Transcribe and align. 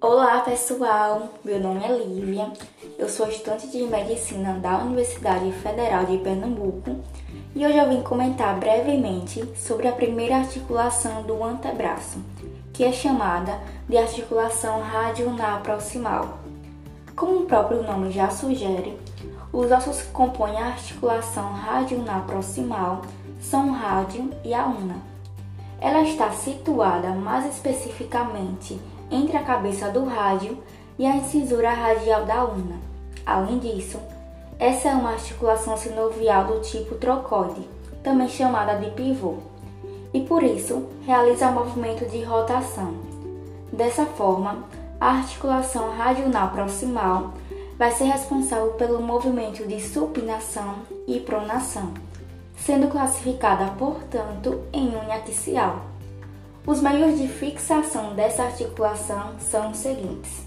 Olá 0.00 0.42
pessoal, 0.42 1.28
meu 1.44 1.58
nome 1.58 1.84
é 1.84 1.88
Lívia, 1.88 2.52
eu 2.96 3.08
sou 3.08 3.26
estudante 3.26 3.66
de 3.66 3.82
medicina 3.82 4.52
da 4.52 4.78
Universidade 4.78 5.50
Federal 5.54 6.04
de 6.04 6.18
Pernambuco 6.18 7.00
e 7.52 7.66
hoje 7.66 7.76
eu 7.76 7.88
vim 7.88 8.00
comentar 8.02 8.56
brevemente 8.60 9.44
sobre 9.56 9.88
a 9.88 9.92
primeira 9.92 10.36
articulação 10.36 11.24
do 11.24 11.42
antebraço, 11.42 12.20
que 12.72 12.84
é 12.84 12.92
chamada 12.92 13.58
de 13.88 13.98
articulação 13.98 14.80
radionar 14.80 15.64
proximal. 15.64 16.38
Como 17.16 17.40
o 17.40 17.46
próprio 17.46 17.82
nome 17.82 18.12
já 18.12 18.30
sugere, 18.30 18.96
os 19.52 19.68
ossos 19.72 20.02
que 20.02 20.12
compõem 20.12 20.58
a 20.58 20.66
articulação 20.66 21.52
radionar 21.54 22.24
proximal 22.24 23.02
são 23.40 23.70
o 23.70 23.72
rádio 23.72 24.30
e 24.44 24.54
a 24.54 24.64
una. 24.64 25.02
Ela 25.80 26.02
está 26.02 26.30
situada 26.30 27.08
mais 27.10 27.52
especificamente 27.52 28.78
entre 29.10 29.36
a 29.36 29.42
cabeça 29.42 29.88
do 29.90 30.04
rádio 30.04 30.58
e 30.98 31.06
a 31.06 31.16
incisura 31.16 31.70
radial 31.70 32.24
da 32.24 32.44
una. 32.44 32.76
Além 33.24 33.58
disso, 33.58 33.98
essa 34.58 34.88
é 34.88 34.94
uma 34.94 35.12
articulação 35.12 35.76
sinovial 35.76 36.46
do 36.46 36.60
tipo 36.60 36.96
trocoide, 36.96 37.68
também 38.02 38.28
chamada 38.28 38.74
de 38.74 38.90
pivô, 38.90 39.36
e 40.12 40.20
por 40.22 40.42
isso 40.42 40.88
realiza 41.06 41.50
movimento 41.50 42.04
de 42.06 42.22
rotação. 42.22 42.94
Dessa 43.72 44.04
forma, 44.06 44.64
a 45.00 45.10
articulação 45.10 45.90
radional 45.96 46.50
proximal 46.50 47.34
vai 47.78 47.92
ser 47.92 48.04
responsável 48.04 48.72
pelo 48.72 49.00
movimento 49.00 49.64
de 49.66 49.80
supinação 49.80 50.76
e 51.06 51.20
pronação, 51.20 51.94
sendo 52.56 52.88
classificada, 52.88 53.66
portanto, 53.78 54.60
em 54.72 54.88
unha 54.88 55.14
axial. 55.14 55.82
Os 56.66 56.82
meios 56.82 57.18
de 57.18 57.28
fixação 57.28 58.14
dessa 58.14 58.42
articulação 58.42 59.38
são 59.38 59.70
os 59.70 59.78
seguintes: 59.78 60.44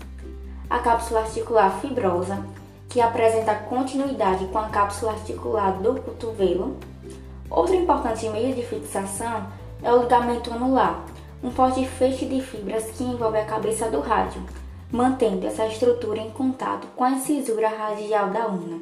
a 0.70 0.80
cápsula 0.80 1.22
articular 1.22 1.80
fibrosa, 1.80 2.46
que 2.88 3.02
apresenta 3.02 3.56
continuidade 3.56 4.46
com 4.48 4.60
a 4.60 4.70
cápsula 4.70 5.14
articular 5.14 5.72
do 5.82 6.00
cotovelo. 6.02 6.78
Outro 7.50 7.76
importante 7.76 8.30
meio 8.30 8.54
de 8.54 8.62
fixação 8.64 9.48
é 9.82 9.92
o 9.92 10.04
ligamento 10.04 10.54
anular, 10.54 11.04
um 11.44 11.52
forte 11.52 11.86
feixe 11.86 12.26
de 12.26 12.42
fibras 12.42 12.86
que 12.92 13.04
envolve 13.04 13.40
a 13.40 13.46
cabeça 13.46 13.90
do 13.90 14.00
rádio, 14.00 14.42
mantendo 14.92 15.48
essa 15.48 15.66
estrutura 15.66 16.20
em 16.20 16.30
contato 16.30 16.88
com 16.96 17.04
a 17.04 17.12
incisura 17.12 17.68
radial 17.68 18.30
da 18.30 18.48
una. 18.48 18.80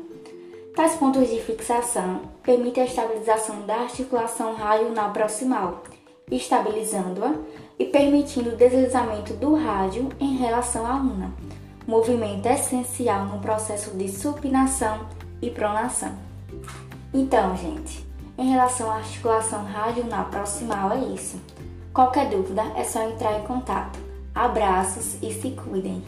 Tais 0.75 0.95
pontos 0.95 1.29
de 1.29 1.39
fixação 1.39 2.21
permitem 2.43 2.83
a 2.83 2.85
estabilização 2.85 3.61
da 3.61 3.75
articulação 3.75 4.55
radional 4.55 5.11
proximal 5.11 5.81
estabilizando-a 6.31 7.33
e 7.77 7.85
permitindo 7.85 8.49
o 8.49 8.55
deslizamento 8.55 9.33
do 9.33 9.55
rádio 9.55 10.09
em 10.19 10.37
relação 10.37 10.85
à 10.85 10.95
una, 10.95 11.33
movimento 11.87 12.45
essencial 12.45 13.25
no 13.25 13.39
processo 13.39 13.91
de 13.91 14.09
supinação 14.09 15.07
e 15.41 15.49
pronação. 15.49 16.13
Então, 17.13 17.55
gente, 17.57 18.05
em 18.37 18.51
relação 18.51 18.91
à 18.91 18.95
articulação 18.95 19.63
radional 19.65 20.25
proximal 20.25 20.91
é 20.91 20.99
isso. 21.13 21.39
Qualquer 21.93 22.29
dúvida 22.29 22.63
é 22.75 22.83
só 22.83 23.01
entrar 23.09 23.39
em 23.39 23.43
contato. 23.43 23.99
Abraços 24.33 25.17
e 25.21 25.33
se 25.33 25.51
cuidem! 25.51 26.03